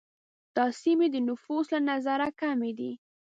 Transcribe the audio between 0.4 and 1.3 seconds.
دا سیمې د